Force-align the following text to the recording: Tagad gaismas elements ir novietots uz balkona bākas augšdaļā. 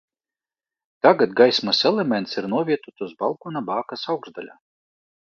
Tagad 1.07 1.35
gaismas 1.41 1.81
elements 1.89 2.33
ir 2.41 2.47
novietots 2.53 3.05
uz 3.07 3.11
balkona 3.19 3.61
bākas 3.67 4.07
augšdaļā. 4.15 4.57